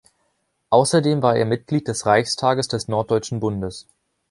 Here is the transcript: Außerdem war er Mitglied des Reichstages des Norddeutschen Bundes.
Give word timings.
Außerdem 0.71 1.21
war 1.21 1.35
er 1.35 1.45
Mitglied 1.45 1.87
des 1.87 2.07
Reichstages 2.07 2.67
des 2.67 2.87
Norddeutschen 2.87 3.39
Bundes. 3.39 3.85